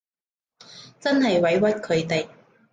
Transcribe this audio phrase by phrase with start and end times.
[0.99, 2.27] 真係委屈佢哋